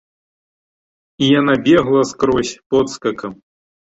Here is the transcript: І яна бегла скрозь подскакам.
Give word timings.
І 1.25 1.27
яна 1.39 1.55
бегла 1.67 2.03
скрозь 2.13 2.55
подскакам. 2.73 3.37